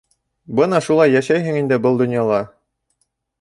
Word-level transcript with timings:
Бына 0.59 0.79
шулай 0.85 1.13
йәшәйһең 1.17 1.59
инде 1.61 1.79
был 1.85 2.01
донъяла... 2.01 2.41